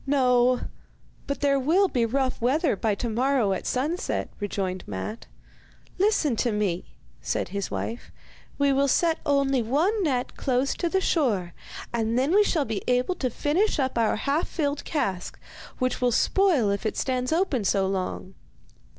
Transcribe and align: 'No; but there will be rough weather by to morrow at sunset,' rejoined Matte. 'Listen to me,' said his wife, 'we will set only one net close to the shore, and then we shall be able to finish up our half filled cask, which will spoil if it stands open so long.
'No; 0.07 0.61
but 1.27 1.41
there 1.41 1.59
will 1.59 1.87
be 1.87 2.07
rough 2.07 2.41
weather 2.41 2.75
by 2.75 2.95
to 2.95 3.07
morrow 3.07 3.53
at 3.53 3.67
sunset,' 3.67 4.31
rejoined 4.39 4.83
Matte. 4.87 5.27
'Listen 5.99 6.35
to 6.37 6.51
me,' 6.51 6.95
said 7.21 7.49
his 7.49 7.69
wife, 7.69 8.11
'we 8.57 8.73
will 8.73 8.87
set 8.87 9.19
only 9.27 9.61
one 9.61 10.01
net 10.01 10.35
close 10.35 10.73
to 10.73 10.89
the 10.89 11.01
shore, 11.01 11.53
and 11.93 12.17
then 12.17 12.33
we 12.33 12.43
shall 12.43 12.65
be 12.65 12.81
able 12.87 13.13
to 13.13 13.29
finish 13.29 13.77
up 13.77 13.95
our 13.95 14.15
half 14.15 14.47
filled 14.47 14.83
cask, 14.85 15.39
which 15.77 16.01
will 16.01 16.11
spoil 16.11 16.71
if 16.71 16.83
it 16.83 16.97
stands 16.97 17.31
open 17.31 17.63
so 17.63 17.85
long. 17.85 18.33